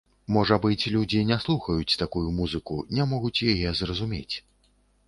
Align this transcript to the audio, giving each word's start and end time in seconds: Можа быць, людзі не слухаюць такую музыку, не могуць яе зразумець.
Можа 0.35 0.55
быць, 0.63 0.89
людзі 0.95 1.21
не 1.31 1.37
слухаюць 1.45 1.97
такую 2.05 2.27
музыку, 2.41 2.79
не 2.97 3.09
могуць 3.13 3.39
яе 3.55 3.79
зразумець. 3.85 4.35